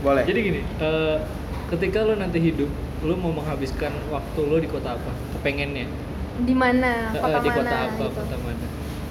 [0.00, 0.22] boleh.
[0.24, 1.16] Jadi gini, eh,
[1.66, 5.12] ketika lo nanti hidup, lo mau menghabiskan waktu lo di kota apa?
[5.32, 5.86] Kepengennya?
[6.40, 8.06] di mana Eh, kota di mana kota apa?
[8.06, 8.66] gitu Kota mana?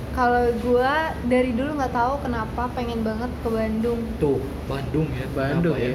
[0.09, 5.25] kalau gua dari dulu nggak tahu kenapa pengen banget ke Bandung Tuh, Bandung ya.
[5.29, 5.93] Bandung Kenapa ya.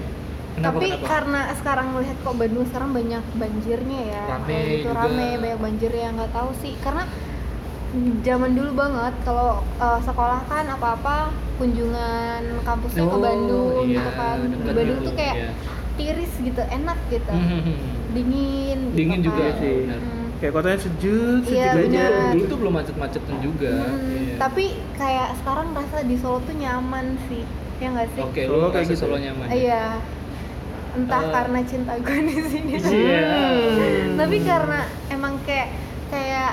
[0.55, 1.07] Kenapa, tapi kenapa?
[1.11, 4.99] karena sekarang melihat kok Bandung sekarang banyak banjirnya ya Rame gitu juga.
[5.03, 7.03] rame banyak banjir ya nggak tahu sih karena
[8.23, 14.11] zaman dulu banget kalau uh, sekolah kan apa-apa kunjungan kampusnya ke Oh, Bandung iya, gitu
[14.13, 15.51] kan di Bandung gitu, tuh kayak iya.
[15.95, 17.63] tiris gitu enak gitu Hmm,
[18.11, 19.59] dingin gitu Dingin juga kan.
[19.59, 19.75] sih.
[19.81, 20.01] benar.
[20.01, 20.23] Hmm.
[20.35, 21.79] Kayak kotanya sejuk, sejuk Iya, aja.
[21.79, 22.11] benar.
[22.33, 23.75] Dulu tuh belum macet-macetan juga.
[23.87, 24.35] Hmm, Iya.
[24.37, 27.43] tapi kayak sekarang rasa di Solo tuh nyaman sih
[27.77, 28.99] ya nggak sih Oke, Solo lo kayak gitu.
[29.01, 29.47] Solo nyaman.
[29.47, 29.55] ya?
[29.55, 29.85] Iya.
[30.95, 32.73] Entah Eh, karena cinta gue di sini.
[33.03, 33.23] Iya.
[34.21, 35.69] Tapi karena emang kayak
[36.09, 36.53] kayak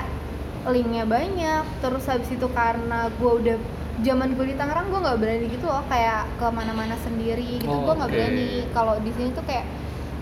[0.64, 1.62] linknya banyak.
[1.78, 3.56] Terus habis itu karena gue udah
[4.02, 7.82] zaman gue di Tangerang gue nggak berani gitu loh kayak ke mana-mana sendiri gitu Oh,
[7.84, 8.14] gue nggak oke.
[8.14, 9.66] berani kalau di sini tuh kayak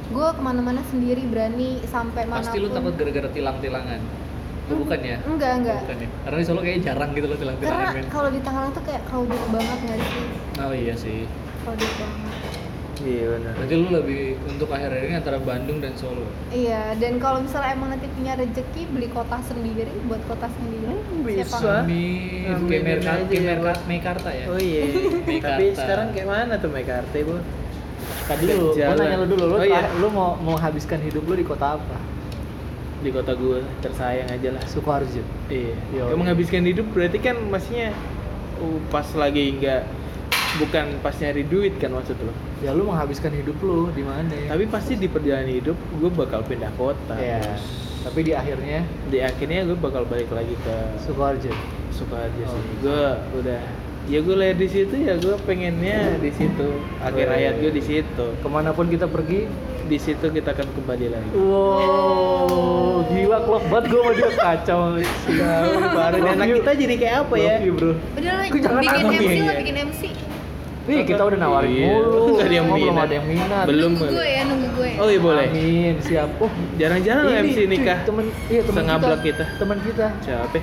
[0.07, 4.01] gue ke mana-mana sendiri berani sampai mana Pasti lo takut gara-gara tilang-tilangan.
[4.71, 5.19] Bukan ya?
[5.24, 6.09] enggak enggak Bukan ya?
[6.21, 7.91] Karena di Solo kayaknya jarang gitu lo tilang-tilangan.
[7.91, 10.26] karena kalau di Tangerang tuh kayak crowded banget nggak sih
[10.59, 11.19] Oh iya sih.
[11.60, 12.29] crowded banget
[13.01, 13.52] Iya benar.
[13.56, 16.29] Berarti lu lebih untuk akhir-akhir ini antara Bandung dan Solo.
[16.51, 21.24] Iya, dan kalau misalnya emang nanti punya rezeki beli kota sendiri buat kota sendiri, Hmm,
[21.24, 21.57] siapa bisa.
[21.59, 21.80] nggak?
[21.80, 22.45] Amin.
[22.46, 23.79] Amin ya, Merka, Pak.
[23.87, 24.45] Mekarta ya.
[24.46, 24.82] Oh iya.
[25.24, 25.57] Mekarta.
[25.57, 27.37] Tapi sekarang kayak mana tuh Mekarta, Bu?
[28.26, 28.96] Tadi lu, Jalan.
[28.96, 29.82] nanya lu dulu, lu, Oh, iya.
[29.95, 31.96] lu mau mau habiskan hidup lu di kota apa?
[33.01, 34.62] Di kota gue tersayang aja lah.
[34.66, 35.24] Sukoharjo.
[35.48, 35.73] Iya.
[35.90, 36.04] Yo.
[36.04, 37.96] Kayak menghabiskan hidup berarti kan maksudnya
[38.59, 39.82] uh, pas lagi nggak
[40.56, 42.32] bukan pas nyari duit kan maksud lo.
[42.59, 44.34] Ya lu menghabiskan hidup lu di mana?
[44.46, 47.15] Tapi pasti di perjalanan hidup gue bakal pindah kota.
[47.15, 47.38] ya.
[47.38, 47.62] Terus
[48.01, 51.52] Tapi di akhirnya Di akhirnya gue bakal balik lagi ke Sukoharjo.
[51.90, 52.57] Sukoharjo Oh.
[52.57, 52.74] sih.
[52.80, 53.04] Gue
[53.37, 53.60] udah
[54.09, 56.68] ya gue lahir di situ ya gue pengennya di situ.
[56.98, 57.60] Akhir Oh, iya, hayat iya.
[57.60, 58.26] gue di situ.
[58.35, 59.46] Ke mana pun kita pergi,
[59.82, 61.30] Di situ kita akan kembali lagi.
[61.35, 64.81] wow, gila klop banget gue sama dia kacau.
[65.98, 67.52] Baru anak kita jadi kayak apa ya?
[67.52, 67.92] Love you, bro.
[68.14, 68.70] Udah bikin
[69.02, 69.42] MC ya?
[69.42, 70.02] lah, bikin MC.
[70.90, 71.86] Nih kita udah nawarin Iya.
[71.94, 73.06] mulu, Nggak ada yang Cuma belum minat.
[73.06, 73.64] ada yang minat.
[73.64, 73.90] Belum.
[73.92, 74.90] Nunggu gue ya, nunggu gue.
[74.98, 75.46] Oh iya boleh.
[75.48, 76.28] Amin, siap.
[76.36, 77.98] Oh, Jarang-jarang MC nikah.
[78.02, 79.44] Temen, iya temen Sengablak kita.
[79.46, 79.58] kita.
[79.58, 80.58] Temen kita Siapa?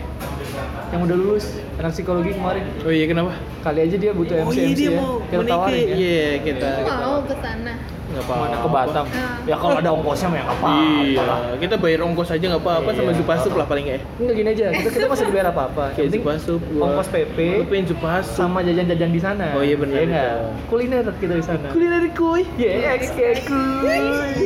[0.88, 2.64] Yang udah lulus anak psikologi kemarin.
[2.82, 3.32] Oh iya kenapa?
[3.60, 4.98] Kali aja dia butuh MC oh iya MC dia ya.
[4.98, 5.96] mau Kita tawarin ya.
[5.96, 6.70] Iya kita.
[6.80, 7.74] Aku mau ke sana.
[8.08, 8.40] Nggak apa-apa.
[8.40, 9.06] Mana ke Batam.
[9.12, 9.36] Ah.
[9.44, 11.04] Ya kalau ada ongkosnya mah ya nggak apa-apa.
[11.04, 11.24] Iya.
[11.60, 13.18] Kita bayar ongkos aja nggak apa-apa sama Iya.
[13.20, 13.98] Jupasup lah paling ya.
[14.16, 15.84] Enggak gini aja, kita, kita masih dibayar apa-apa.
[15.92, 16.60] Kayak Jupasup.
[16.72, 18.34] ongkos PP Lu pengen Jupasup.
[18.34, 19.46] sama jajan-jajan di sana.
[19.52, 20.28] Oh iya, benar Iya.
[20.72, 21.68] Kuliner kita di sana.
[21.76, 22.48] Kuliner kuy.
[22.56, 24.00] Yes, kayak kuy.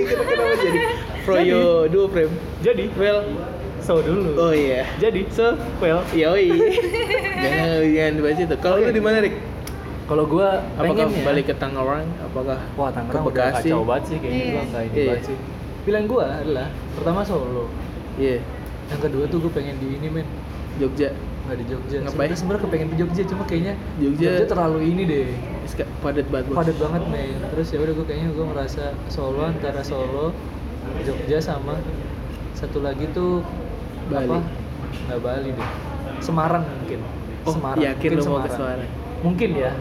[0.10, 0.80] Kita kenapa jadi
[1.22, 2.34] Froyo duo frame.
[2.66, 3.22] Jadi, Well.
[3.82, 4.38] So dulu.
[4.40, 4.86] Oh iya.
[4.96, 6.54] Jadi, so, well, Yoi.
[7.44, 8.56] jangan jangan dibahas itu.
[8.58, 8.86] Kalau Oke.
[8.86, 9.36] lu di mana, Rik?
[10.04, 12.04] kalau gua Apakah pengennya balik ke Tangerang?
[12.22, 13.64] Apakah Wah, Tangerang ke udah Bekasi?
[13.66, 14.52] kacau banget sih kayaknya Iya.
[14.52, 15.08] gua nggak ini Iya.
[15.08, 15.38] banget sih.
[15.82, 17.66] Pilihan gua adalah pertama Solo.
[18.16, 18.38] Iya.
[18.88, 20.28] Yang kedua tuh gua pengen di ini men
[20.78, 21.10] Jogja.
[21.42, 21.98] nggak di Jogja.
[21.98, 22.12] Ngapain?
[22.12, 25.26] Sebenarnya sebenarnya kepengen di Jogja cuma kayaknya Jogja- terlalu ini deh.
[25.64, 26.46] Iska- Padat banget.
[26.46, 26.58] Bos.
[26.60, 27.40] Padat banget men.
[27.48, 30.36] Terus ya udah gua kayaknya gua ngerasa Solo antara Solo,
[31.02, 31.80] Jogja sama
[32.52, 33.42] satu lagi tuh
[34.12, 34.28] Bali.
[34.28, 34.38] apa?
[35.08, 35.70] Nggak Bali deh.
[36.20, 37.00] Semarang mungkin.
[37.42, 37.82] Oh, Semarang.
[37.82, 38.90] yakin Mungkin lu mau ke Semarang?
[39.22, 39.72] Mungkin ya.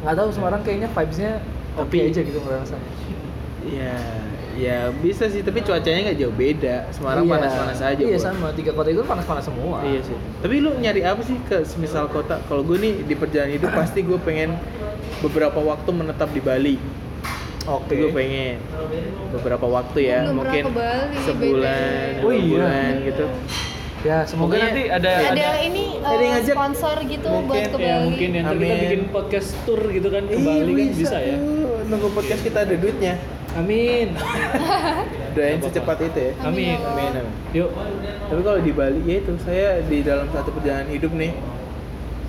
[0.00, 1.32] Nggak tahu Semarang kayaknya vibes-nya
[1.74, 2.90] oke Tapi- aja gitu ngerasanya.
[3.66, 3.98] Ya,
[4.54, 6.86] ya bisa sih, tapi cuacanya nggak jauh beda.
[6.94, 7.32] Semarang Iya.
[7.34, 7.98] panas-panas aja.
[7.98, 8.22] Iya Bos.
[8.22, 9.82] sama, tiga kota itu panas-panas semua.
[9.82, 10.14] Iya sih.
[10.38, 12.38] Tapi lu nyari apa sih ke semisal kota?
[12.46, 14.54] Kalau gue nih di perjalanan hidup pasti gue pengen
[15.18, 16.76] beberapa waktu menetap di Bali.
[17.66, 17.90] Oke.
[17.90, 18.54] Itu gue pengen
[19.30, 22.46] beberapa waktu ya, Belum mungkin Bali, sebulan, Oh iya.
[22.46, 23.26] bulan gitu.
[24.00, 26.54] Ya, semoga nanti ada ada- Ada ini ada yang eh, ngajak.
[26.54, 28.04] sponsor gitu Mungkin, buat ke ya Bali.
[28.06, 28.82] mungkin ya ntar kita Amin.
[28.86, 31.36] bikin podcast tour gitu kan ke Ih, Bali kan bisa ya.
[31.84, 33.14] Nunggu podcast kita ada duitnya.
[33.56, 34.06] Amin.
[35.34, 36.32] Doain secepat itu ya.
[36.40, 36.76] Amin.
[36.76, 36.86] ya.
[36.86, 37.34] Amin, amin.
[37.52, 37.70] Yuk.
[38.26, 41.32] Tapi kalau di Bali ya itu saya di dalam satu perjalanan hidup nih.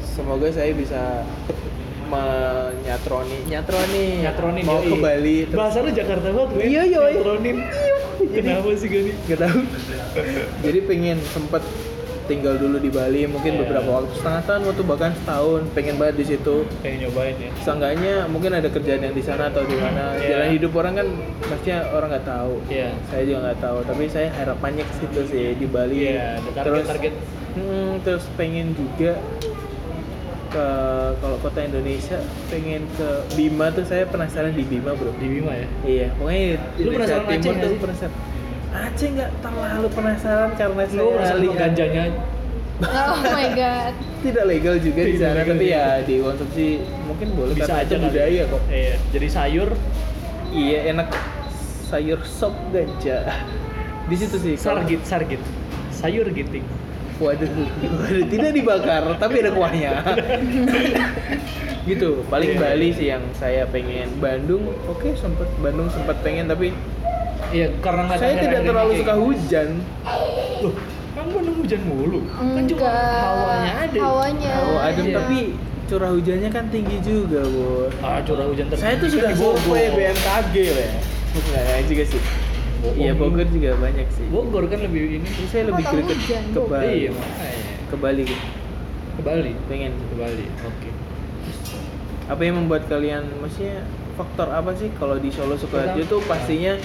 [0.02, 1.22] Semoga saya bisa
[2.08, 4.90] menyatroni, nyatroni, Nyatronin mau yoi.
[4.90, 5.38] ke Bali.
[5.46, 6.50] terus- Bahasa lu Jakarta banget.
[6.64, 7.14] Iya, yoi.
[7.16, 7.58] Nyatronin.
[8.18, 9.12] Kenapa sih gini?
[9.26, 9.60] Gak tahu.
[10.60, 11.62] Jadi pengen sempet
[12.28, 13.60] tinggal dulu di Bali mungkin Iya.
[13.64, 16.56] beberapa waktu setengah tahun atau bahkan setahun pengen banget di situ.
[16.78, 17.50] Pengen nyobain ya.
[17.58, 20.12] Seenggaknya mungkin ada kerjaan yang di sana atau di mana.
[20.14, 20.28] Iya.
[20.28, 21.08] Jalan hidup orang kan
[21.40, 22.54] pastinya orang nggak tahu.
[22.68, 22.90] Iya.
[23.08, 23.78] Saya juga nggak tahu.
[23.86, 25.96] Tapi saya harapannya ke situ sih di Bali.
[26.06, 27.14] Iya, ada target-target.
[27.56, 29.16] Hmm, terus pengen juga
[30.50, 30.66] ke
[31.20, 32.18] kalau kota Indonesia
[32.48, 35.12] pengen ke Bima tuh saya penasaran di Bima bro.
[35.20, 35.68] Di Bima ya.
[35.84, 36.44] Iya, pokoknya
[36.76, 38.16] di Lu Indonesia penasaran Aceh Timur nggak tuh penasaran.
[38.68, 42.04] Aceh nggak terlalu penasaran karena Lu saya lihat ganjanya
[42.78, 43.94] Oh my god.
[44.26, 45.98] tidak legal juga di sana, tapi iya.
[45.98, 46.66] ya dikonsumsi
[47.10, 48.06] mungkin boleh bisa aja itu kali.
[48.06, 48.64] budaya kok.
[48.70, 48.96] Iya.
[49.18, 49.70] Jadi sayur
[50.54, 51.10] iya enak
[51.90, 53.34] sayur sop gajah
[54.10, 55.42] di situ sih Sargit, sargit.
[55.90, 56.66] Sayur giting.
[57.18, 60.06] Waduh, waduh, tidak dibakar, tapi ada kuahnya.
[61.84, 62.60] gitu, paling Iya.
[62.60, 64.12] Bali sih yang saya pengen.
[64.20, 66.76] Bandung, oke sempet Bandung sempat pengen tapi
[67.48, 69.70] Iya, karena nggak saya tidak terlalu suka hujan.
[70.60, 70.74] Loh,
[71.16, 72.20] kan Bandung hujan mulu.
[72.28, 73.22] Kan cuma Enggak.
[73.24, 74.00] hawanya ada.
[74.04, 74.52] Hawanya.
[74.68, 75.16] Oh, adem Iya.
[75.16, 75.40] tapi
[75.88, 77.94] curah hujannya kan tinggi juga, Bos.
[78.04, 80.90] Ah, curah hujan tertinggi Saya tuh sudah survei BMKG ya.
[81.34, 82.22] Enggak, enggak juga sih.
[82.78, 82.98] Bohong.
[83.02, 84.26] Iya, Bogor juga banyak sih.
[84.30, 85.28] Bogor kan lebih ini.
[85.28, 86.72] Jadi saya lebih greget hujan, ke Bogor?
[86.78, 86.94] Bali.
[86.94, 87.12] Iya.
[87.90, 88.24] Ke Bali.
[89.18, 89.52] Ke Bali.
[89.66, 89.92] Pengen.
[89.98, 90.46] Ke Bali.
[90.62, 90.90] Oke.
[92.28, 93.88] Apa yang membuat kalian maksudnya
[94.20, 96.76] faktor apa sih kalau di Solo Sukoharjo tuh pastinya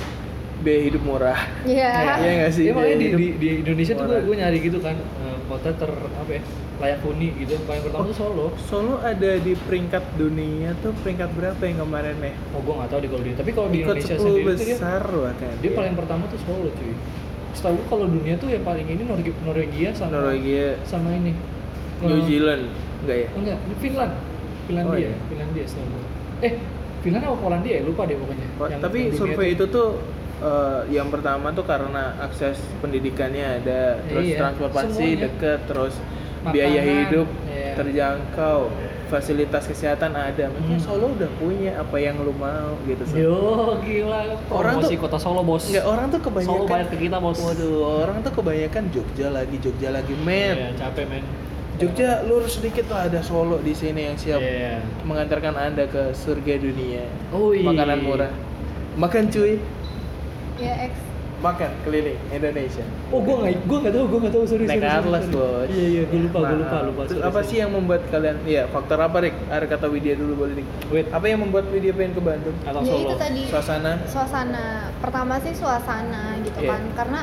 [0.63, 1.39] biaya hidup murah.
[1.63, 1.91] Iya.
[2.19, 2.63] Iya nggak sih?
[2.65, 4.25] Iya makanya di, di, di Indonesia tuh gue, murah.
[4.25, 6.43] gue nyari gitu kan eh, kota ter apa ya
[6.79, 7.55] layak huni gitu.
[7.63, 8.47] Paling pertama tuh Solo.
[8.61, 12.33] Solo ada di peringkat dunia tuh peringkat berapa yang kemarin ya?
[12.51, 14.57] Oh gue nggak tahu di kalau di tapi kalau di Ikut Indonesia 10 sendiri tuh
[14.59, 15.55] dia, besar bahkan.
[15.59, 16.95] dia paling pertama tuh Solo cuy.
[17.53, 21.33] Setahu gue kalau dunia tuh yang paling ini Norwegia, Norwegia sama Norwegia, sama ini.
[22.01, 22.65] New Eh, Zealand,
[23.05, 23.29] enggak ya?
[23.31, 24.13] Enggak, ini Finland.
[24.63, 25.13] Finlandia, Oh, iya.
[25.27, 26.05] Finlandia setahu gue.
[26.41, 26.53] Eh,
[26.99, 27.83] Finland apa Polandia ya?
[27.83, 28.47] Lupa deh pokoknya.
[28.69, 29.89] Yang tapi dunia survei itu tuh
[30.43, 35.21] eh, yang pertama tuh karena akses pendidikannya ada, terus Iya, transportasi semuanya.
[35.25, 35.95] deket, terus
[36.43, 37.73] Makanan, biaya hidup iya.
[37.73, 38.61] terjangkau,
[39.07, 40.45] fasilitas kesehatan ada.
[40.49, 40.89] Maksudnya Hmm.
[40.89, 43.23] Solo udah punya apa yang lu mau gitu sih.
[43.23, 43.39] Yo,
[43.79, 44.35] gila.
[44.49, 45.69] Orang Promosi tuh- kota Solo, Bos.
[45.69, 47.39] Enggak, orang tuh kebanyakan Solo bayar ke kita, Bos.
[47.39, 50.55] Waduh, orang tuh kebanyakan Jogja lagi, Jogja lagi, men.
[50.57, 51.25] Iya, capek, men.
[51.73, 54.83] Jogja lurus sedikit lah ada Solo di sini yang siap Iya.
[55.03, 57.07] mengantarkan Anda ke surga dunia.
[57.31, 57.65] Oh, iya.
[57.65, 58.33] Makanan murah.
[58.93, 59.57] Makan cuy,
[60.63, 60.95] Ya X.
[61.43, 62.87] makan keliling Indonesia.
[63.11, 64.45] Oh, gua nggak, gua nggak tahu, gua nggak tahu.
[64.47, 65.27] Sorry, Naik atlas.
[65.27, 65.67] Bos.
[65.67, 66.61] Iya, iya, gua lupa, gua Maaf.
[66.63, 67.03] lupa, lupa.
[67.03, 67.49] Terus sorry, apa sorry.
[67.51, 69.35] sih yang membuat kalian Iya, faktor apa, Rik?
[69.51, 70.69] Ada kata Widya dulu boleh, Rik.
[70.89, 72.55] Wait, Apa yang membuat Widya pengen ke Bandung?
[72.63, 73.03] atau Ya Solo?
[73.03, 73.43] itu tadi.
[73.51, 73.93] Suasana?
[74.07, 74.65] Suasana.
[75.03, 76.71] Pertama sih suasana gitu Iya.
[76.71, 76.83] kan.
[76.95, 77.21] Karena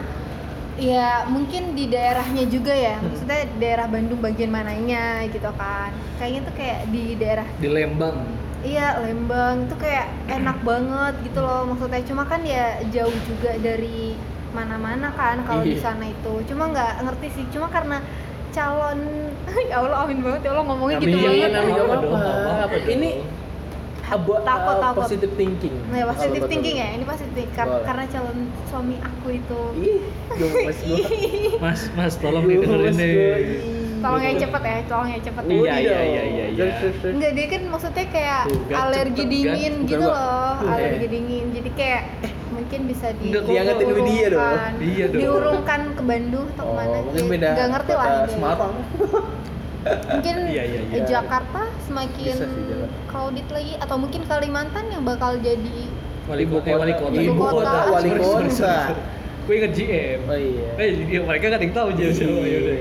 [0.76, 3.00] ya mungkin di daerahnya juga ya.
[3.00, 3.08] Hmm.
[3.10, 5.96] Maksudnya daerah Bandung bagian mananya gitu kan.
[6.16, 8.20] Kayaknya tuh kayak di daerah Di Lembang.
[8.60, 14.20] Iya Lembang itu kayak enak banget gitu loh maksudnya cuma kan ya jauh juga dari
[14.50, 15.84] mana-mana kan kalau di Iya.
[15.86, 18.04] sana itu cuma nggak ngerti sih cuma karena
[18.50, 19.00] calon
[19.70, 22.18] ya Allah amin banget ya Allah ngomongnya gitu Amin, banget amin, Apa apa,
[22.66, 22.78] apa?
[22.84, 23.10] Ini
[24.10, 25.02] abo, Takut, uh, takut.
[25.06, 25.76] positive thinking.
[25.88, 26.82] nah positive Kalau buat thinking lu.
[26.82, 27.86] ya ini positif Kar- Boleh.
[27.86, 30.02] karena calon suami aku itu Ih,
[30.34, 30.72] gua.
[31.64, 33.38] Mas, Mas, tolong didengerin gua, deh.
[34.00, 36.64] Tolong yang cepet ya tolong yang cepet Iya, ya iya, iya, iya, iya.
[36.76, 37.14] Terus, terus.
[37.14, 39.30] Enggak, dia kan maksudnya kayak Tuh, kan, alergi cepet, kan.
[39.30, 41.10] dingin Bukan, gitu loh, Tuh, alergi eh.
[41.10, 41.46] dingin.
[41.52, 42.02] Jadi kayak
[42.50, 44.08] mungkin bisa di Diangetin Widya dong.
[44.10, 44.72] diurungkan.
[44.82, 45.22] Iya dong.
[45.22, 48.28] Diurungkan ke Bandung atau Oh, ke mana mungkin dia beda nggak ngerti lah dia.
[48.30, 48.74] Semarang.
[49.80, 51.04] Mungkin Iya, iya, eh, iya.
[51.06, 52.52] Jakarta semakin sih,
[53.06, 55.82] crowded lagi atau mungkin Kalimantan yang bakal jadi
[56.26, 57.16] Wali kota, eh, wali kota.
[57.16, 57.80] Ibu kota.
[57.90, 58.76] wali kota.
[59.44, 60.20] Gue inget GM.
[60.24, 60.70] Oh iya.
[60.78, 62.46] Eh, iya, mereka kan yang tahu jadi siapa Iya.
[62.46, 62.78] ya udah.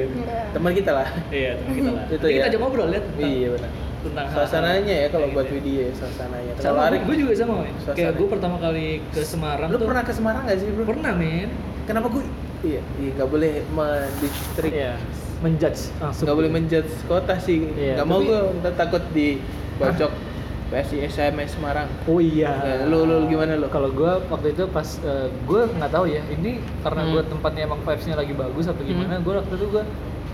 [0.59, 0.61] Ya.
[0.61, 1.09] Teman kita lah.
[1.31, 2.05] Iya, teman kita lah.
[2.13, 2.35] Itu ya.
[2.35, 3.71] Kita coba ngobrol ya tentang Iya benar.
[3.99, 5.55] tentang Suasananya ya kalau buat gitu.
[5.59, 6.53] Widya, suasananya.
[6.55, 7.75] Kalau Sama, Arik, gue juga sama, men.
[7.89, 10.85] Kayak gue pertama kali ke Semarang lu tuh pernah ke Semarang nggak sih bro?
[10.85, 11.49] pernah, men.
[11.83, 12.25] Kenapa gue?
[12.61, 14.73] Iya, iya nggak boleh mendistrik.
[14.73, 14.95] Iya.
[15.39, 16.25] Menjudge langsung.
[16.27, 17.59] Nggak boleh menjudge kota sih.
[17.73, 18.41] Iya, nggak mau gue,
[18.75, 20.11] takut dibacok
[20.69, 21.89] PSI SMS Semarang.
[22.05, 22.53] Oh iya.
[22.53, 23.67] Nah, lu, lu gimana lu?
[23.67, 24.85] Kalau gue waktu itu pas
[25.43, 27.13] gue nggak tahu ya, ini karena Hmm.
[27.15, 29.83] gue tempatnya emang vibes-nya lagi bagus atau gimana, gue waktu itu gue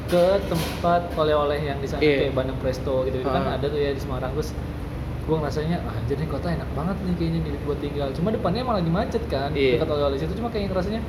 [0.07, 2.17] ke tempat oleh-oleh yang di sana Iya.
[2.21, 3.57] kayak Bandeng Presto gitu, kan Ah.
[3.57, 4.51] ada tuh ya di Semarang terus
[5.25, 8.77] gue ngerasanya ah jadi kota enak banget nih kayaknya nih buat tinggal cuma depannya emang
[8.77, 9.81] lagi macet kan Iya.
[9.81, 11.01] dekat oleh-oleh situ cuma kayak ngerasanya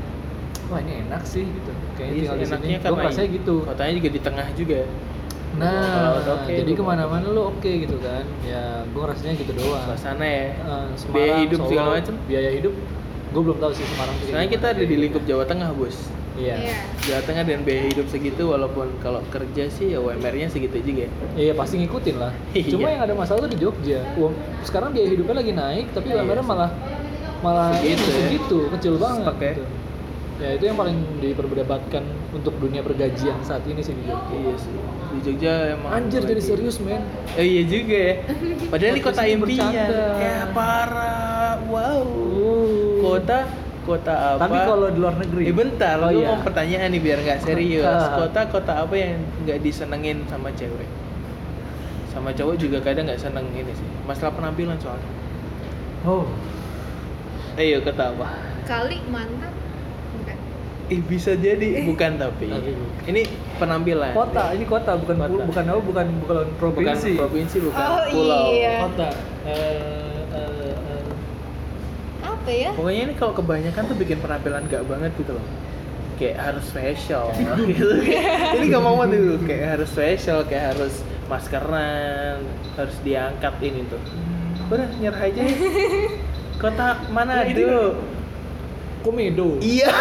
[0.66, 4.10] wah ini enak sih gitu kayaknya Iya tinggal di sini gue ngerasanya gitu Kotanya juga
[4.10, 4.80] di tengah juga.
[5.56, 9.84] nah udah oke, jadi ke mana-mana lu oke gitu kan ya gue ngerasanya gitu doang
[9.86, 10.48] Suasana ya.
[10.48, 12.14] Eh, Semarang, Biaya hidup Solo, segala macem.
[12.26, 12.74] biaya hidup
[13.30, 15.98] gue belum tahu sih Semarang Soalnya kita ada di lingkup Jawa Tengah bos.
[16.36, 16.76] Iya Iya.
[17.02, 21.08] Jawa Tengah dan biaya hidup segitu walaupun kalau kerja sih ya UMR-nya segitu juga.
[21.34, 22.70] iya pasti ngikutin lah Iya.
[22.70, 26.22] cuma yang ada masalah tuh di Jogja Uang- sekarang biaya hidupnya lagi naik tapi Iya
[26.22, 26.46] UMR sih.
[26.46, 26.70] malah
[27.38, 28.16] malah Segitu itu ya.
[28.22, 29.48] segitu kecil banget Stuck ya.
[29.50, 29.64] gitu.
[30.36, 34.74] ya itu yang paling diperdebatkan untuk dunia pergajian saat ini sih di Jogja Iya sih.
[35.08, 37.00] Di Jogja emang anjir jadi lagi- serius men
[37.34, 38.16] Eh, iya juga ya.
[38.66, 39.72] Padahal ini kota impian.
[39.72, 41.56] Ya parah.
[41.66, 42.04] Wow.
[42.04, 42.94] Uh.
[43.02, 43.48] Kota
[43.86, 44.42] kota apa?
[44.42, 46.28] tapi kalau di luar negeri Eh bentar, oh, lu iya.
[46.28, 47.86] mau pertanyaan nih biar nggak serius.
[47.86, 48.18] Ah.
[48.20, 50.90] Kota kota apa yang nggak disenengin sama cewek?
[52.10, 53.88] Sama cowok juga kadang nggak seneng ini sih.
[54.04, 55.10] Masalah penampilan soalnya.
[56.04, 56.26] oh
[57.56, 58.28] Ayo kota apa?
[58.64, 59.54] Kali mantap.
[60.12, 60.38] Bukan.
[61.06, 62.46] Bisa jadi bukan tapi.
[63.06, 63.22] Ini
[63.56, 64.12] penampilan.
[64.12, 65.44] kota ini kota bukan Kota.
[65.46, 68.46] bukan apa bukan bukan provinsi Bukan provinsi bukan Oh, pulau.
[68.52, 68.76] iya.
[68.82, 69.10] kota
[69.46, 70.15] Eh,
[72.46, 75.46] apa ya pokoknya ini kalau kebanyakan tuh bikin penampilan gak banget gitu loh.
[76.16, 77.28] Kayak harus facial.
[77.66, 77.86] Gitu.
[78.00, 79.36] Kayak- ini gak mau tuh.
[79.44, 80.94] Kayak harus facial kayak harus
[81.26, 82.38] maskeran
[82.76, 83.98] harus diangkat ini tuh.
[84.70, 85.42] Udah nyerah aja.
[86.56, 86.62] Ya.
[86.62, 88.00] kota mana Nah, ini aduh
[89.02, 89.60] komedo.
[89.60, 89.92] Iya.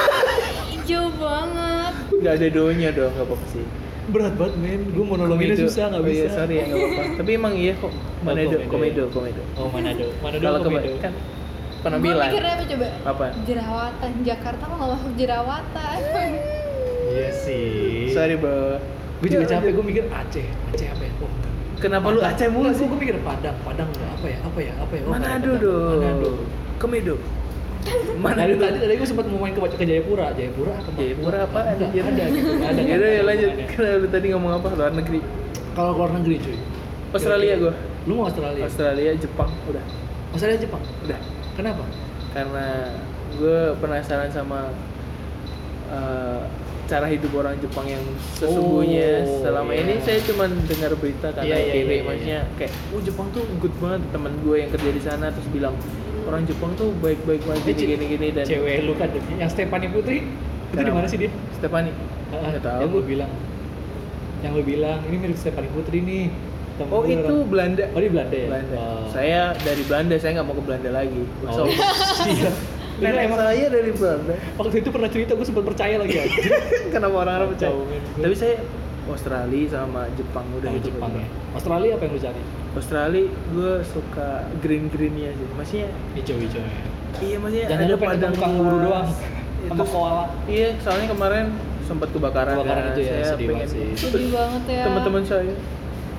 [0.84, 1.92] Jauh banget.
[2.14, 3.64] Nggak ada doanya dong nggak apa-apa sih.
[4.04, 4.80] Berat banget men.
[4.92, 5.56] Gue Komedo.
[5.58, 6.14] susah nggak Oh bisa.
[6.14, 7.02] iya, sorry ya nggak apa-apa.
[7.18, 7.90] Tapi emang iya kok.
[8.20, 8.70] Manado komedo.
[8.70, 10.04] komedo komedo oh Manado.
[10.22, 10.88] Manado kalau komedo.
[10.94, 11.16] keba-
[11.84, 13.24] gue penampilan mikirnya apa coba apa?
[13.44, 15.98] Jerawatan Jakarta kok nggak masuk jerawatan.
[17.04, 18.08] Iya sih.
[18.08, 18.80] Sorry bro.
[19.20, 21.12] Gue juga Ya, capek gue mikir Aceh Aceh apa ya?
[21.20, 21.30] Oh,
[21.78, 22.84] kenapa lu Aceh mulu sih?
[22.84, 24.38] gue mikir Padang Padang apa ya?
[24.40, 24.72] Apa ya?
[24.80, 25.02] Apa ya?
[25.04, 26.00] Oh, Manado dong.
[26.00, 26.30] Manado.
[26.80, 27.14] Komedo
[28.16, 28.52] Manado.
[28.56, 30.32] Tadi tadi gue sempat mau main ke, ke Jayapura.
[30.32, 30.90] Jayapura apa?
[30.96, 31.60] Jayapura apa?
[31.68, 32.02] Enggak, anjir?
[32.02, 33.50] ada gitu ada ya Ada, lanjut.
[33.52, 33.64] ada.
[33.68, 34.68] karena lu tadi ngomong apa?
[34.72, 35.20] Luar negeri.
[35.76, 36.56] Kalau keluar negeri cuy.
[37.12, 37.72] Australia gua.
[38.08, 38.64] Lu mau Australia?
[38.64, 39.84] Australia Jepang udah.
[40.32, 40.80] Australia Jepang?
[41.04, 41.84] Udah kenapa?
[42.30, 42.66] Karena
[43.32, 44.70] gue penasaran sama
[45.86, 46.40] eh,
[46.84, 49.80] cara hidup orang Jepang yang sesungguhnya Oh, selama iya.
[49.82, 49.94] ini.
[49.98, 52.02] Saya cuma dengar berita karena Iya, iya, kiri iya.
[52.02, 54.00] maksudnya kayak oh Jepang tuh good banget.
[54.10, 55.74] Teman gue yang kerja di sana terus bilang
[56.24, 60.24] orang Jepang tuh baik-baik banget gini gini gini dan cewek lu kan yang Stephanie Putri
[60.70, 61.30] itu di mana sih dia?
[61.54, 61.92] Stefani
[62.32, 62.78] Ah, nggak tahu.
[62.80, 63.30] yang lu bilang.
[64.40, 66.24] Yang lu bilang ini mirip Stephanie Putri nih
[66.76, 68.76] Oh itu orang- Belanda oh di Belanda ya Belanda.
[68.76, 69.06] Oh.
[69.08, 71.22] Saya dari Belanda, saya nggak mau ke Belanda lagi.
[71.40, 71.52] oh.
[71.52, 71.62] So,
[72.28, 72.50] iya
[72.94, 74.34] nenek emang saya dari Belanda.
[74.54, 76.14] waktu itu pernah cerita gue sempat percaya lagi
[76.94, 77.74] Kenapa orang-orang percaya?
[78.16, 78.54] Tapi saya
[79.04, 80.88] Australia sama Jepang udah Dari itu.
[80.88, 84.28] Jepang ya Australia apa yang lu cari Australia gue suka
[84.58, 85.46] green greennya sih.
[85.52, 86.72] Maksudnya hijau-hijau ya
[87.20, 89.06] iya maksudnya Jangan ada lu pengen padang kanguru doang
[89.64, 91.44] sama Itu- koala Iya, soalnya kemarin
[91.82, 92.54] sempat kebakaran.
[92.56, 92.90] Kebakaran kan.
[92.90, 93.86] itu ya, saya sedih pengen banget sih.
[94.00, 95.54] sedih banget ya teman-teman saya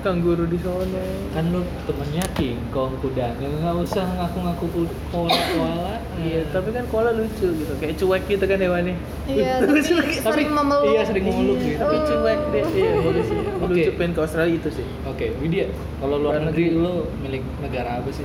[0.06, 1.02] kanguru di sana.
[1.32, 6.86] kan lu temennya King Kong kuda nggak usah ngaku-ngaku ku- koala koala Iya, tapi kan
[6.86, 8.94] koala lucu gitu, kayak cuek gitu kan hewannya.
[9.26, 9.80] iya tapi
[10.16, 12.64] sering memeluk iya sering memeluk Iya, gitu Tapi cuek deh.
[12.72, 13.36] Iya, bagus sih.
[13.36, 13.66] Oke.
[13.74, 14.86] Lucu pengen ke Australia itu sih.
[15.04, 15.66] oke Widya
[15.98, 18.24] kalau luar negeri lu milik negara apa sih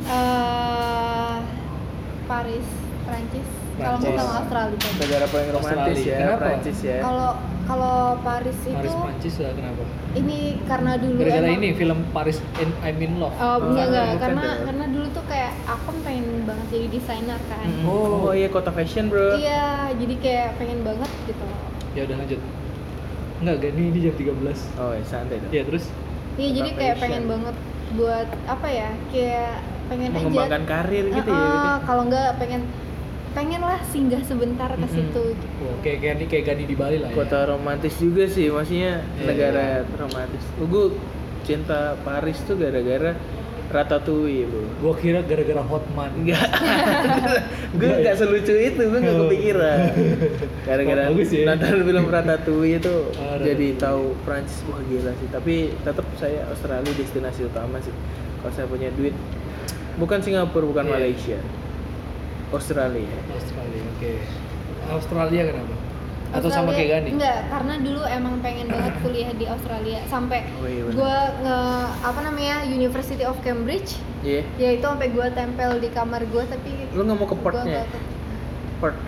[0.00, 1.36] Eh,
[2.24, 2.68] Paris
[3.02, 4.78] Prancis kalau sama Australia.
[4.96, 6.04] Negara paling romantis Australia.
[6.04, 6.42] ya, Kenapa?
[6.42, 6.98] Prancis ya.
[7.00, 7.28] kalau
[7.62, 9.82] kalau Paris itu Paris Prancis lah kenapa
[10.14, 14.04] ini karena dulu gara-gara ini film Paris in, I'm in Love Oh, Oh, enggak enggak
[14.06, 14.64] bukan karena dong.
[14.64, 17.66] karena dulu tuh kayak aku pengen banget jadi desainer kan.
[17.66, 17.84] Mm.
[17.84, 19.36] Oh, iya kota fashion, Bro.
[19.36, 21.44] Iya, jadi kayak pengen banget gitu.
[21.90, 22.40] ya udah lanjut
[23.38, 25.50] Enggak, gak nih ini jam 13 Oh, ya, santai dong.
[25.50, 25.84] Ya terus
[26.34, 27.02] Iya, jadi kayak fashion.
[27.04, 27.56] pengen banget
[27.90, 28.90] buat apa ya?
[29.08, 29.52] Kayak
[29.86, 30.70] pengen Mengembangkan aja.
[30.72, 31.36] karir gitu ya.
[31.36, 31.68] Eh, gitu.
[31.68, 32.62] eh, kalau enggak pengen
[33.38, 35.46] pengen lah singgah sebentar ke situ gitu.
[35.62, 39.24] oh, kayak kayak kayak Gani di Bali lah ya Kota romantis juga sih, maksudnya Iya.
[39.24, 40.42] negara romantis.
[40.58, 40.90] Gue
[41.44, 43.14] cinta Paris tuh gara-gara
[43.68, 44.64] Ratatouille, Bro.
[44.80, 46.40] Gua kira gara-gara Hotman Enggak.
[47.78, 48.18] gue Enggak ya?
[48.18, 49.28] selucu itu, gue enggak Oh.
[49.28, 49.78] kepikiran.
[50.66, 51.44] Gara-gara Oh, ya.
[51.46, 55.28] nonton film Ratatouille itu Ah, jadi tahu Prancis wah gila sih.
[55.28, 57.92] Tapi tetap saya Australia destinasi utama sih.
[58.40, 59.12] Kalau saya punya duit
[59.94, 60.92] bukan Singapura, bukan Iya.
[60.94, 61.38] Malaysia.
[62.50, 63.16] Australia.
[63.30, 64.12] Australia oke
[64.88, 65.74] Australia kenapa
[66.28, 70.68] atau sama kayak Gani Enggak, karena dulu emang pengen banget kuliah di Australia sampai Oh,
[70.68, 71.58] iya gua nge
[72.04, 74.44] apa namanya University of Cambridge Iya.
[74.60, 77.80] ya itu sampai gua tempel di kamar gua tapi Lu nggak mau ke Perth-nya?
[78.76, 79.00] Perth.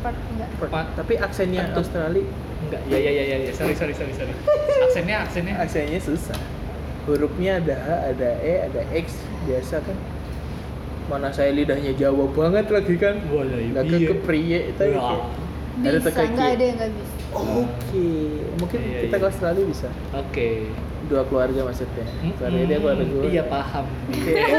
[0.00, 0.72] Perth enggak Perth.
[0.96, 2.24] Tapi aksennya tuh- Australia
[2.62, 3.52] enggak ya ya ya ya ya.
[3.52, 4.32] sorry sorry sorry sorry
[4.82, 6.40] aksennya aksennya aksennya susah.
[7.02, 9.06] Hurufnya ada H, ada E, ada X
[9.44, 9.96] biasa kan.
[11.12, 13.20] Mana saya lidahnya Jawa banget lagi kan.
[13.28, 14.58] Wah, ya, ke kepriye.
[15.82, 16.54] Ada bisa teka nggak Q.
[16.56, 18.08] ada yang nggak bisa Oke,
[18.60, 19.22] mungkin Iya, kita iya.
[19.22, 19.88] ke Australia bisa.
[20.12, 20.48] oke
[21.02, 22.06] Dua keluarga maksudnya.
[22.34, 23.22] Keluarga dia keluarga gue.
[23.28, 23.84] iya paham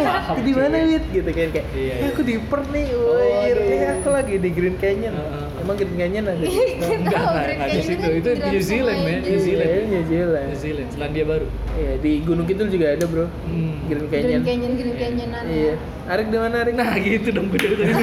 [0.04, 0.76] paham di mana.
[0.84, 1.04] Wit?
[1.10, 1.68] Gitu kan kayak.
[1.72, 2.10] Iya, "Eh, iya.
[2.10, 2.86] aku di Perth nih.
[2.92, 3.64] Oh, Wih, aduh.
[3.66, 5.14] eh, aku lagi di Green Canyon.
[5.14, 5.46] Heeh.
[5.58, 8.62] Emang Green Canyon ada di enggak Tahu, enggak enggak di Canyon situ itu di New
[8.62, 9.18] Zealand aja.
[9.24, 10.46] New Zealand Iya, New Zealand.
[10.46, 13.26] New Zealand Selandia Baru Iya, di Gunung Kidul juga ada, Bro.
[13.26, 13.74] Hmm.
[13.84, 14.42] Green Green Canyon.
[14.44, 15.02] Canyon Green Iya.
[15.02, 15.74] Canyonan Iya.
[16.04, 16.74] Arik di mana, Arik?
[16.76, 17.94] nah gitu dong gue dari tadi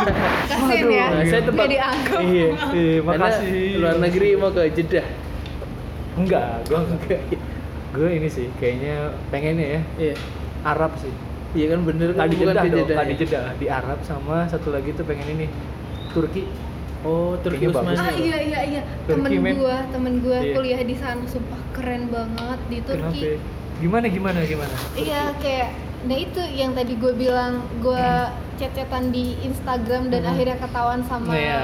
[0.52, 2.48] kasian ya Nah, saya tempat dianggap Iya.
[2.76, 3.80] Iya, makasih.
[3.80, 5.06] luar negeri mau ke Jeddah.
[6.16, 7.20] enggak gue enggak
[7.96, 8.94] gue ini sih kayaknya
[9.26, 10.14] pengennya ya Iya.
[10.62, 11.12] Arab sih
[11.52, 13.16] Iya kan bener kan bukan Jeddah ke dong ya?
[13.16, 15.46] Jeddah di Arab sama satu lagi tuh pengen ini
[16.10, 16.44] Turki
[17.00, 17.64] Oh, Turki.
[17.64, 17.94] Usmani.
[17.94, 19.54] ah iya iya iya Turki, temen men.
[19.56, 20.52] gua temen gua Iya.
[20.52, 23.78] kuliah di sana sumpah keren banget di Turki Kenapa?
[23.78, 25.68] gimana gimana gimana iya kayak
[26.02, 28.06] nah itu yang tadi gue bilang gue
[28.56, 30.32] chat-chatan di Instagram dan Hmm.
[30.32, 31.60] akhirnya ketahuan sama Iya.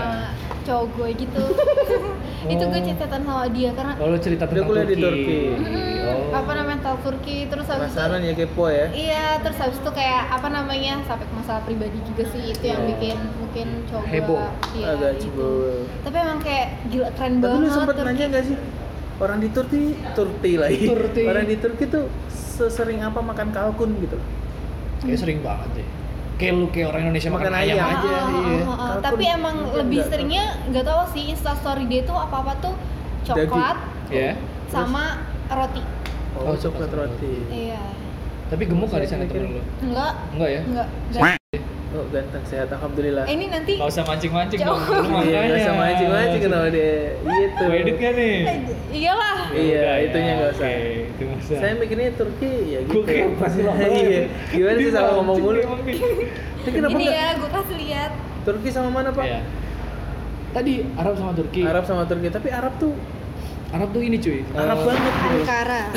[0.62, 1.43] cowok gue gitu
[2.45, 2.85] itu gue Oh.
[2.85, 5.39] cecetan sama dia karena Kalau cerita Dia tentang kuliah di Turki.
[5.53, 6.35] Mm, Oh.
[6.35, 9.91] apa namanya mental Turki terus habis itu penasaran ya kepo ya iya terus habis itu
[9.93, 12.89] kayak apa namanya sampai ke masalah pribadi juga sih itu yang Oh.
[12.89, 14.41] bikin mungkin coba Heboh.
[14.73, 15.25] iya, agak itu.
[15.29, 15.47] coba
[16.03, 18.09] tapi emang kayak gila keren tapi banget lu sempet Turki.
[18.09, 18.57] nanya gak sih
[19.19, 19.83] orang di Turki
[20.13, 21.23] Turki lagi Turki.
[21.25, 24.19] orang di Turki tuh sesering apa makan kalkun gitu
[25.01, 25.89] Kayak sering banget deh.
[26.35, 27.89] Kayak lu kayak orang Indonesia makan, Makan ayam, ayam.
[27.89, 28.09] aja.
[28.09, 28.62] Ah, ah, iya.
[28.62, 28.77] ah, ah.
[28.93, 32.75] Kalkun tapi emang lebih nggak seringnya nggak tahu sih instastory dia tuh apa apa tuh
[33.23, 33.77] coklat
[34.09, 34.37] Ya.
[34.67, 35.05] sama
[35.47, 35.81] roti
[36.35, 37.81] oh, Oh, coklat coklat roti iya
[38.47, 39.62] Tapi gemuk gak di Saya sana temen lu?
[39.81, 40.61] enggak Enggak ya?
[40.62, 41.39] enggak enggak
[41.93, 44.73] oh ganteng sehat alhamdulillah Eh, ini nanti Gak usah mancing-mancing Jauh.
[44.73, 44.81] dong.
[44.81, 45.43] Iya makanya.
[45.43, 48.37] nggak usah mancing mancing kenapa dia gitu Mau edit kan nih?
[48.43, 48.59] Eh,
[48.95, 50.67] iyalah Iya, ya, itunya nggak usah.
[50.67, 51.57] Oke, itu nggak usah.
[51.59, 53.61] saya mikirnya Turki ya gitu Gue kayak pasti
[54.01, 55.59] iya gimana sih sama ngomong mulu
[56.63, 57.11] ini nggak?
[57.11, 59.41] ya gue kasih lihat Turki sama mana pak Iya.
[60.53, 61.61] Tadi Arab sama Turki.
[61.63, 62.93] Arab sama Turki tapi Arab tuh
[63.71, 64.41] Arab tuh ini cuy.
[64.53, 65.13] Arab Eh, banget.
[65.23, 65.81] Ankara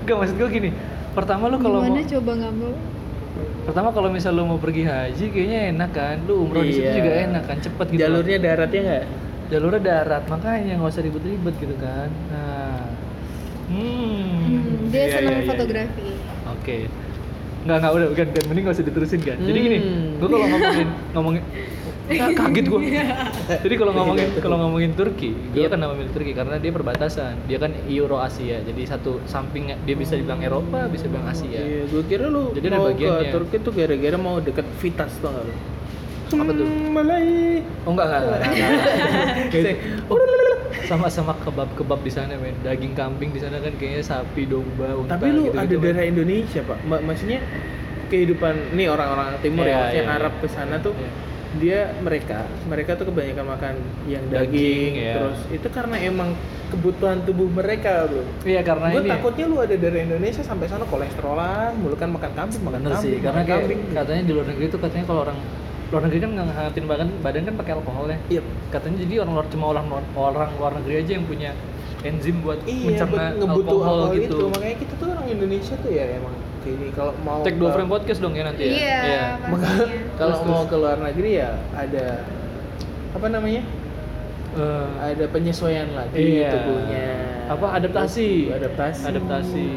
[0.00, 0.70] Enggak maksud gue gini.
[1.12, 2.72] Pertama lu kalau mau gimana coba nggak mau
[3.66, 6.16] pertama kalau misal lu mau pergi haji kayaknya enak kan.
[6.24, 6.96] Lu umroh di situ Iya.
[6.96, 8.00] juga enak kan, cepet gitu.
[8.00, 9.04] jalurnya daratnya nggak
[9.46, 12.08] jalurnya darat makanya nggak usah ribet-ribet gitu kan.
[12.30, 12.82] Nah.
[13.66, 14.46] Hmm.
[14.46, 15.50] Hmm, dia Iya, senang iya, iya.
[15.50, 16.08] fotografi
[16.48, 16.76] Oke.
[17.66, 19.36] Nggak, nggak udah, kan, kan mending nggak usah diterusin kan.
[19.42, 20.08] Jadi gini, Hmm.
[20.22, 21.42] gue kalau ngomongin ngomongin
[22.08, 22.80] Ah, kaget gue.
[23.60, 25.66] Jadi kalau ngomongin kalau ngomongin Turki, gue Iya.
[25.66, 27.34] kan nama milih Turki karena dia perbatasan.
[27.44, 28.58] Dia kan Euro Asia.
[28.60, 31.58] Jadi satu samping dia bisa dibilang Eropa, bisa dibilang Asia.
[31.58, 33.18] Iya, gue kira lu Jadi ada mau bagiannya.
[33.20, 35.54] ke Turki tuh gara-gara mau deket Vitas tuh nggak lu?
[36.28, 36.66] Apa tuh?
[36.66, 37.26] Hmm, Malai.
[37.82, 38.20] Oh enggak enggak.
[38.22, 38.40] enggak,
[39.52, 39.76] enggak.
[40.86, 42.54] Sama-sama kebab-kebab di sana, men.
[42.60, 45.82] Daging kambing di sana kan kayaknya sapi, domba, unta Tapi lu gitu-gitu, ada men.
[45.84, 47.42] darah Indonesia pak, Ma- maksudnya
[48.06, 50.40] kehidupan nih orang-orang timur Iya, ya, maksudnya iya, Arab iya.
[50.40, 51.10] ke sana tuh Iya.
[51.56, 55.14] Dia mereka mereka tuh kebanyakan makan yang daging, Daging, ya.
[55.16, 56.30] terus itu karena emang
[56.66, 58.22] kebutuhan tubuh mereka bro.
[58.42, 59.10] Iya karena Gue ini.
[59.10, 63.06] takutnya lu ada darah Indonesia sampai sana kolesterolan, mulu kan makan kambing, makan Bener kambing,
[63.06, 63.80] sih, karena makan kayak kambing.
[63.94, 65.38] katanya di luar negeri tuh katanya kalau orang
[65.86, 68.18] luar negeri kan nggak ngehangatin badan, badan kan pakai alkohol ya.
[68.28, 68.42] Iya.
[68.68, 69.86] Katanya jadi orang luar cuma orang
[70.18, 71.50] orang luar negeri aja yang punya
[72.02, 74.34] enzim buat Iya, mencerna buat alkohol, alkohol gitu.
[74.34, 74.44] itu.
[74.50, 76.34] Makanya kita tuh orang Indonesia tuh ya emang
[76.68, 78.72] ini kalau mau Take dua frame podcast dong ya nanti ya.
[78.72, 79.98] Iya, Maka pastinya.
[80.16, 82.06] kalau mau ke luar negeri ya ada
[83.10, 83.62] apa namanya?
[84.52, 86.50] Eh, Ada penyesuaian lagi Iya.
[86.50, 87.08] tubuhnya.
[87.46, 89.02] apa adaptasi Adaptasi.
[89.04, 89.68] adaptasi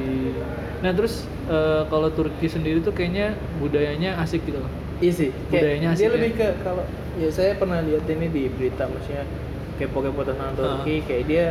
[0.80, 5.30] nah terus eh, kalau Turki sendiri tuh kayaknya budayanya asik gitu loh Iya sih.
[5.50, 6.12] Budayanya dia asik ya.
[6.12, 6.84] lebih ke kalau
[7.16, 9.24] ya saya pernah lihat ini di berita maksudnya
[9.76, 11.46] kepo-kepo tentang Turki kayak dia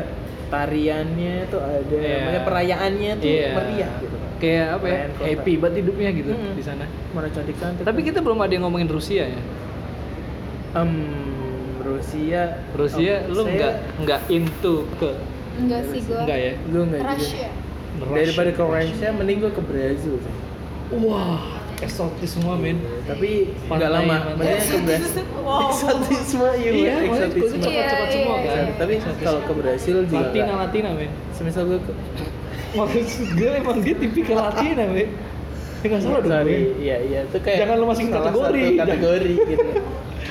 [0.49, 2.17] tariannya tuh ada Iya.
[2.19, 3.49] namanya perayaannya tuh Iya.
[3.53, 4.08] meriah gitu.
[4.39, 5.27] Kayak apa ya kota.
[5.27, 6.55] happy banget hidupnya gitu Mm-mm.
[6.55, 7.83] di sana Mana cantik-cantik.
[7.83, 9.41] tapi kita belum ada yang ngomongin Rusia ya
[10.71, 10.93] Em,
[11.81, 15.11] Rusia Rusia oh, lu saya- nggak nggak into ke
[15.57, 17.11] enggak sih gue enggak ya Gue enggak juga.
[17.11, 17.49] Russia
[17.99, 20.35] Daripada ke Rusia mending gue ke Brazil sih.
[20.95, 21.43] wah
[21.79, 25.25] eksotis semua men Tapi Pantai, nggak lama, maksudnya ke Brazil.
[25.65, 27.39] Eksotisme iya, Iya, eksotisme.
[27.39, 28.75] eksotisme Iya, cepat-cepat semua iya, kan iya.
[28.77, 30.63] Tapi kalau ke Brasil juga Latina nggak.
[30.65, 31.93] Latina men Semisal gue ke
[32.71, 35.09] maksud gue emang dia tipikal Latina men
[35.79, 38.65] ya nggak salah dong Sorry, iya iya itu kayak Jangan lu masukin kategori.
[38.77, 39.69] kategori gitu.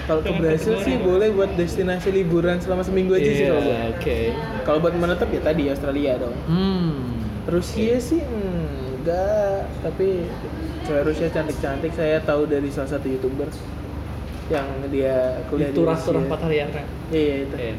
[0.06, 0.86] Kalau ke Brasil kategori.
[0.86, 3.78] sih boleh buat destinasi liburan selama seminggu aja sih Iya, kalau gue.
[3.90, 4.18] oke
[4.62, 6.36] Kalau buat menetap ya tadi Australia dong.
[6.46, 6.92] hmm
[7.48, 10.28] Rusia sih hmm, enggak, tapi
[10.84, 13.48] cewek Rusia cantik-cantik saya tahu dari salah satu youtuber
[14.48, 16.20] yang dia kuliah itu di Rusia.
[16.22, 16.68] empat hari Iya.
[17.10, 17.56] Iya itu.
[17.56, 17.76] Iya.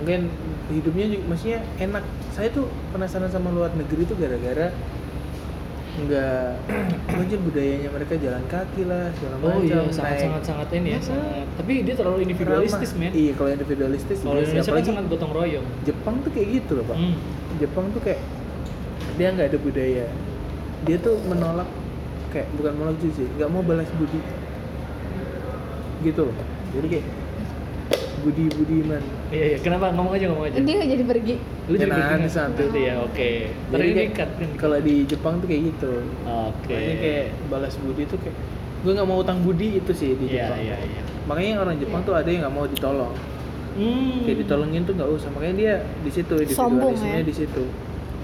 [0.00, 0.20] Mungkin
[0.72, 2.04] hidupnya juga maksudnya enak.
[2.32, 4.72] Saya tuh penasaran sama luar negeri tuh gara-gara
[5.90, 6.48] nggak
[7.18, 9.66] mungkin budayanya mereka jalan kaki lah segala Oh macam.
[9.68, 11.46] iya, sangat naik sangat sangat ini ya, sangat.
[11.58, 13.10] Tapi dia terlalu individualistis, men.
[13.12, 14.40] Iya, kalau individualistis Kalau.
[14.40, 15.66] Indonesia kan sangat gotong royong.
[15.84, 16.96] Jepang tuh kayak gitu loh, Pak.
[16.96, 17.14] Hmm.
[17.58, 18.20] Jepang tuh kayak
[19.18, 20.06] dia nggak ada budaya.
[20.88, 21.68] Dia tuh menolak
[22.30, 24.20] kayak bukan menolak sih, nggak mau balas budi.
[26.00, 26.36] Gitu loh.
[26.72, 27.06] Jadi kayak
[28.24, 29.02] budi budiman.
[29.30, 29.58] Iya, iya.
[29.62, 29.94] Kenapa?
[29.94, 30.58] Ngomong aja, ngomong aja.
[30.58, 31.34] dia nggak jadi pergi
[31.70, 32.66] Lu jadi bikin santai.
[32.66, 33.30] Nanti ya, oke.
[33.70, 34.50] Dikat kan.
[34.58, 35.92] kalau di Jepang tuh kayak gitu.
[36.26, 36.74] Oke.
[36.74, 38.36] Makanya kayak balas budi tuh kayak
[38.80, 40.60] gue nggak mau utang budi itu sih di Iya, Jepang.
[40.60, 41.02] iya, iya.
[41.30, 43.14] Makanya orang Jepang tuh ada yang nggak mau ditolong.
[43.70, 44.26] Hmm.
[44.26, 45.30] Kayak ditolongin tuh nggak usah.
[45.30, 47.24] Makanya dia di situ Sombong, individualismenya ya?
[47.24, 47.64] di situ.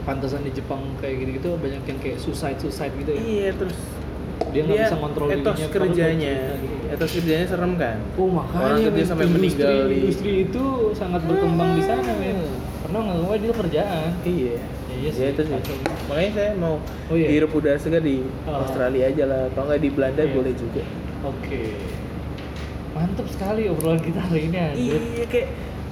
[0.03, 3.23] Pantesan di Jepang kayak gitu-gitu banyak yang kayak suicide suicide gitu ya.
[3.23, 3.79] Iya terus
[4.53, 6.76] Dia nggak bisa kontrol etos dirinya, kerjanya, gitu.
[6.89, 7.97] Etos kerjanya serem kan.
[8.15, 12.39] Oh makanya Orang kerja sampai industri, meninggal di- industri itu sangat berkembang di sana men.
[12.81, 14.09] Karena nggak dia kerjaan.
[14.23, 14.57] Iya.
[14.89, 15.53] Iya sih, Ya, itu sih.
[15.53, 15.77] kacau.
[16.07, 17.29] Makanya saya mau Oh, iya.
[17.29, 18.59] hirup udara segar di Oh.
[18.59, 19.43] Australia aja lah.
[19.51, 20.33] Kalau nggak di Belanda Iya.
[20.33, 20.83] boleh juga.
[21.23, 21.63] Oke.
[22.89, 24.97] mantep sekali obrolan kita hari ini anjir.
[24.97, 25.49] Iya kayak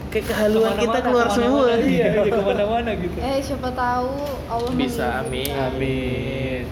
[0.09, 1.45] kayak kehaluan kita Ke mana-mana, keluar semua.
[1.45, 3.17] ke mana-mana, Iya, iya ke mana-mana gitu.
[3.19, 4.13] eh siapa tahu
[4.47, 5.45] Allah Bisa, mengizini.
[5.45, 5.53] amin.
[5.61, 6.63] Amin.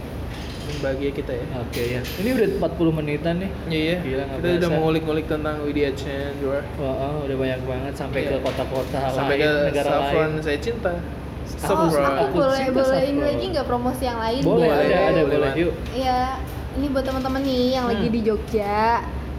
[0.79, 1.44] Bahagia kita ya.
[1.59, 2.01] Oke ya.
[2.16, 3.51] Ini udah 40 menitan nih.
[3.68, 4.75] Iya, Gila, nggak kita udah berasa.
[4.75, 8.31] mengulik-ngulik tentang Widya Chandra Wah, oh, udah banyak banget sampai Iya.
[8.31, 10.42] ke kota-kota sampai lain, ke negara Saffron lain.
[10.42, 10.92] saya cinta.
[11.62, 13.29] Oh, aku boleh Cinta boleh ini Saffron.
[13.29, 14.40] lagi nggak promosi yang lain?
[14.42, 15.51] Boleh, Boleh, ada, ada, boleh.
[15.57, 15.72] Yuk.
[15.92, 16.18] Iya,
[16.72, 18.14] ini buat teman-teman nih yang lagi Hmm.
[18.14, 18.83] di Jogja,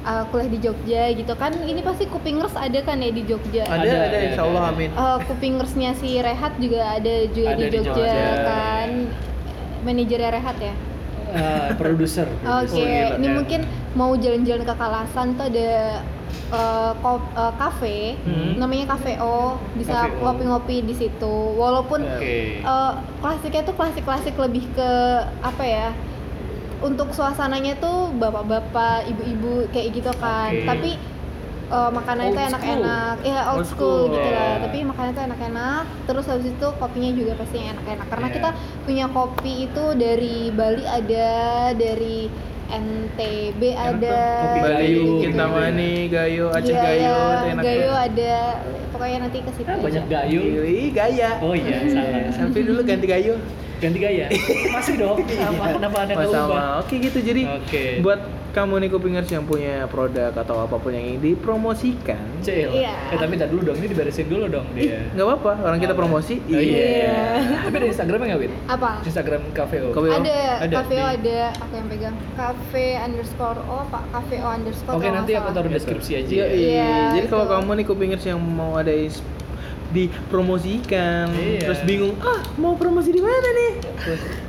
[0.04, 1.52] uh, kuliah di Jogja gitu kan.
[1.58, 3.64] Ini pasti kupingers ada kan ya di Jogja.
[3.66, 4.90] Ada, Ada, ada, insya Allah amin.
[4.94, 8.44] Uh, kupingersnya si Rehat juga ada juga Ada di di Jogja, Jogja.
[8.44, 8.90] kan.
[9.82, 10.76] Manajernya Rehat ya.
[11.34, 12.30] Ah, produser.
[12.38, 13.34] Oke, Oh, gila, ini ya.
[13.34, 13.62] mungkin
[13.94, 15.70] mau jalan-jalan ke Kalasan tuh ada
[16.50, 18.58] uh, uh, cafe, Hmm.
[18.58, 21.34] namanya Cafe O, bisa ngopi-ngopi di situ.
[21.54, 22.62] Walaupun Oke.
[22.62, 24.90] uh, klasiknya tuh klasik-klasik lebih ke
[25.42, 25.90] apa ya?
[26.80, 30.52] Untuk suasananya tuh bapak-bapak, ibu-ibu kayak gitu kan.
[30.52, 30.68] Oke.
[30.68, 30.90] Tapi
[31.74, 32.54] uh, makanannya Old tuh school.
[32.54, 33.16] enak-enak.
[33.24, 34.46] Ya old, Old school, school, gitu lah.
[34.46, 34.62] ya.
[34.64, 35.84] Tapi makanannya tuh enak-enak.
[36.06, 38.08] Terus habis itu kopinya juga pasti yang enak-enak.
[38.08, 38.36] Karena Iya.
[38.36, 38.50] kita
[38.84, 41.32] punya kopi itu dari Bali ada,
[41.74, 42.20] dari
[42.74, 44.20] NTB ada.
[44.40, 48.06] Kopi Bali, Gayo, Kintamani, Gayo, Aceh Iya, Gayo, iya, itu enak Gayo banget.
[48.08, 48.36] ada.
[48.90, 49.68] Pokoknya nanti ke situ.
[49.68, 50.14] Ah, banyak aja.
[50.22, 50.42] gayu.
[50.64, 51.30] Ih, gaya.
[51.40, 52.30] Oh iya, salah.
[52.32, 53.36] Sampai dulu ganti gayo.
[53.84, 54.26] Ganti gaya.
[54.76, 55.18] Masih dong.
[55.28, 56.62] Sama kenapa ada nggak sama.
[56.80, 57.20] Oke gitu.
[57.20, 57.84] Jadi Oke.
[58.00, 58.20] buat
[58.54, 62.70] kamu nih kupingers yang punya produk atau apa pun yang ingin dipromosikan, Cil.
[62.70, 62.94] Iya.
[63.10, 65.10] Eh tapi ntar dulu dong, ini diberesin dulu dong dia.
[65.10, 65.52] nggak apa-apa.
[65.64, 66.38] Orang kita promosi.
[66.40, 66.86] Oh, iya.
[67.02, 67.18] Iya.
[67.66, 68.54] Tapi ada Instagramnya nggak, Win?
[68.68, 68.90] Apa?
[69.02, 69.90] Instagram Cafe O.
[69.90, 70.14] Cafe O.
[70.16, 72.16] Ada, Ada, cafe O di- ada, aku yang pegang.
[72.34, 74.04] Cafe underscore O, Pak.
[74.14, 74.96] Cafe O underscore.
[74.96, 76.30] Oke, nanti aku taruh deskripsi aja.
[76.30, 76.54] Iya, ya.
[76.54, 76.70] iya.
[76.70, 77.54] Iya, Jadi kalau itu.
[77.58, 79.26] kamu nih kupingers yang mau ada is-
[79.94, 81.60] dipromosikan, Iya.
[81.64, 83.72] terus bingung, ah mau promosi di mana nih?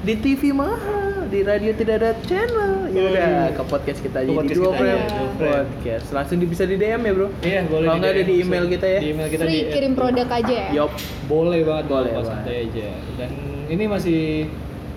[0.01, 2.89] Di TV mahal, di radio tidak ada channel.
[2.89, 3.53] Ya Oh, udah iya.
[3.53, 5.53] ke podcast kita aja Ke di podcast dua frame aja, Dua Frame.
[5.69, 6.07] podcast.
[6.11, 7.29] Langsung di, bisa di DM ya bro.
[7.39, 7.85] Iya, boleh.
[7.85, 8.99] Kalau nggak ada di email kita ya.
[8.99, 10.69] Di email kita Free di kirim produk aja ya.
[10.75, 10.91] Yop.
[11.25, 12.89] Boleh banget, Boleh santai aja.
[13.15, 13.31] Dan
[13.67, 14.21] ini masih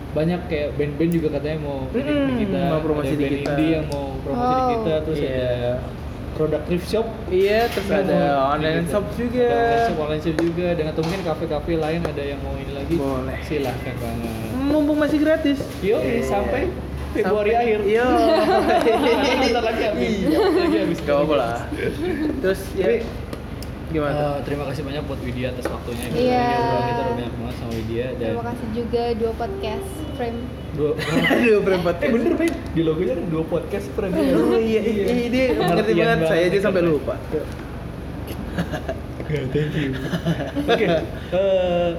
[0.09, 2.61] banyak kayak band-band juga katanya mau kirim di kita.
[2.67, 3.51] mau promosi ada di band kita.
[3.51, 4.69] indie yang mau promosi di Oh.
[4.73, 5.29] kita, terus Iya.
[5.29, 5.49] ada
[6.37, 7.07] produk thrift shop.
[7.27, 8.91] Iya, terus ada online gitu.
[8.93, 9.43] shop juga.
[9.43, 10.67] Ada online shop, online shop juga.
[10.71, 12.93] Dan atau mungkin kafe-kafe lain ada yang mau ini lagi.
[12.93, 13.37] Boleh.
[13.41, 14.33] Silahkan banget.
[14.55, 15.57] Mumpung masih gratis.
[15.81, 16.21] Yo, Iya.
[16.23, 16.69] sampai
[17.09, 17.79] Februari Sampai- akhir.
[17.91, 18.05] Iya.
[19.41, 20.09] Bentar lagi habis.
[20.21, 20.39] Iya.
[20.45, 20.99] Lagi habis.
[21.01, 21.55] Gak apa lah.
[22.45, 22.97] Terus ya Tapi,
[23.89, 24.13] gimana?
[24.13, 26.05] Eh, terima kasih banyak buat Widya atas waktunya.
[26.09, 26.43] Iya.
[26.43, 30.39] Ini obrolan kita udah banyak banget sama Widya dan Terima kasih juga dua podcast frame.
[30.73, 30.89] dua
[31.33, 31.95] Aduh, berempat.
[31.97, 35.57] Eh bener Ben, di logonya ada dua podcast pernah Oh iya, iya, iya, dia ngerti
[35.57, 36.27] Pengertian banget.
[36.27, 37.15] Saya aja sampai lupa.
[39.27, 39.91] Thank you.
[40.65, 40.85] Oke,
[41.35, 41.89] eh,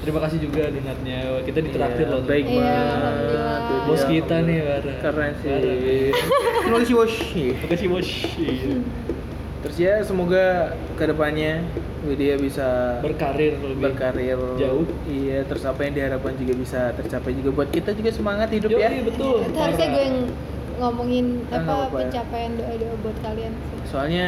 [0.00, 1.18] terima kasih juga donatnya.
[1.42, 2.22] Kita ditraktir Iya, loh.
[2.22, 3.60] Baik Iya, banget.
[3.64, 4.92] dia, Bos kita nih, Bara.
[5.00, 6.12] Keren sih.
[6.62, 7.12] Kasih bos.
[7.32, 8.08] Terima kasih bos.
[9.60, 11.60] Terus ya semoga ke depannya
[12.00, 14.88] Widya bisa Berkarir lebih berkarir jauh.
[15.04, 18.80] Iya, terus apa yang diharapkan juga bisa tercapai juga buat kita juga semangat hidup Yo,
[18.80, 18.88] ya.
[18.88, 19.44] iya, betul.
[19.52, 20.18] Harusnya gue yang
[20.80, 22.00] ngomongin apa apa-apa ya.
[22.08, 23.52] pencapaian doa-doa buat kalian.
[23.84, 24.26] Soalnya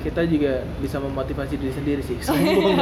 [0.00, 2.16] kita juga bisa memotivasi diri sendiri sih.
[2.26, 2.72] Sombong.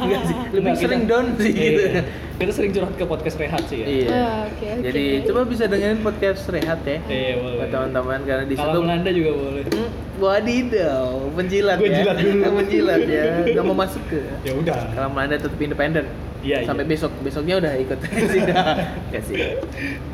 [0.00, 0.36] Enggak sih.
[0.48, 1.82] Lebih Enggak, sering kita- down sih gitu.
[1.84, 2.02] Iya.
[2.38, 3.86] Kita sering curhat ke podcast rehat sih ya.
[3.86, 4.06] Iya.
[4.08, 4.84] Ah, oke, oke.
[4.84, 6.98] Jadi coba bisa dengerin podcast rehat ya.
[7.04, 7.56] Iya, boleh.
[7.56, 9.62] Buat teman-teman karena di situ Melanda juga boleh.
[9.66, 11.96] Hmm, wadidaw, penjilat Gue ya.
[11.98, 12.42] jilat dulu.
[12.60, 13.24] penjilat ya.
[13.48, 14.20] Gak mau masuk ke.
[14.42, 14.78] Ya udah.
[14.92, 16.04] Kalau Melanda tetap independen.
[16.38, 16.92] Iya, Sampai iya.
[16.94, 17.98] besok, besoknya udah ikut
[18.32, 18.78] sidang.
[19.10, 19.58] Kasih.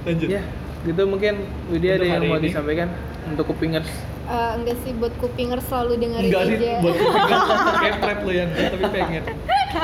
[0.02, 0.28] Lanjut.
[0.32, 0.40] Ya,
[0.82, 1.34] gitu mungkin
[1.68, 2.48] Widya ada yang mau ini.
[2.48, 2.88] disampaikan
[3.28, 3.84] untuk kupingers.
[4.24, 6.72] Eh, enggak sih buat kupingers selalu dengerin Enggak sih, aja.
[6.80, 7.40] buat kupingan
[7.76, 9.22] kayak prep lo yang tapi pengen.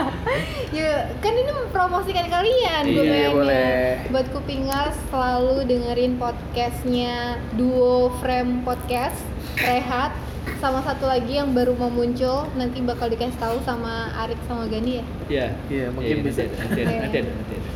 [0.80, 3.78] ya kan ini mempromosikan kalian gue Iya, boleh.
[4.08, 9.20] Buat kupingers selalu dengerin podcastnya Duo Frame Podcast
[9.56, 10.16] Rehat
[10.56, 15.00] sama satu lagi yang baru mau muncul nanti bakal dikasih tahu sama Arik sama Gani
[15.00, 15.04] ya.
[15.28, 15.46] Iya.
[15.68, 16.40] Iya, mungkin nanti bisa.
[16.42, 17.68] ada, Nanti ada, nanti ada, nanti ada.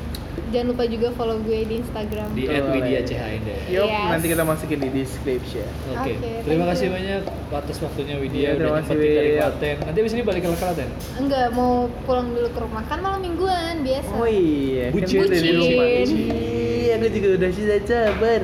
[0.54, 2.28] Jangan lupa juga follow gue di Instagram.
[2.30, 2.62] Di Boleh.
[2.70, 3.48] @widya_chnd.
[3.66, 4.06] Yuk, Yes.
[4.08, 5.66] nanti kita masukin di description.
[5.90, 6.14] Oke.
[6.14, 6.94] Oke, Terima thank kasih you.
[6.94, 7.20] banyak
[7.52, 9.30] atas waktunya Widya Iya, udah terima nyempetin kasih, dari.
[9.34, 9.74] Klaten.
[9.82, 10.88] Nanti abis ini balik ke Klaten.
[11.16, 14.12] Enggak mau pulang dulu ke rumah kan malam mingguan biasa.
[14.12, 15.18] Oh iya, Bucin.
[15.20, 15.86] kan rumah.
[15.90, 16.08] Bucin.
[16.14, 18.42] Iya, aku juga udah susah sabar.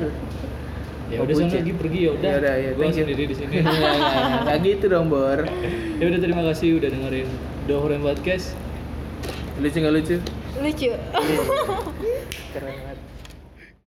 [1.07, 1.59] Ya Oh, udah sana bucin.
[1.59, 2.23] lagi pergi ya udah.
[2.25, 2.93] Ya udah, ya, Gua you.
[2.93, 3.55] sendiri di sini.
[4.47, 5.39] Gak gitu dong, Bor.
[5.95, 7.27] ya udah terima kasih udah dengerin
[7.65, 8.55] Dohoren Podcast.
[9.59, 10.17] Lucu gak lucu?
[10.57, 10.89] Lucu.
[12.53, 12.90] Keren banget.